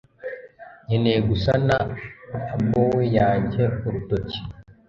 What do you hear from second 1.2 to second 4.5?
gusana oboe yanjye. (Urutoki)